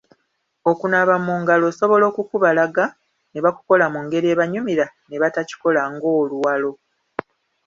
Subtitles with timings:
[0.71, 2.85] Okunaaba mu ngalo osobola okukubalaga
[3.31, 6.71] ne bakukola mu ngeri ebanyumira ne batakikola ng’oluwalo.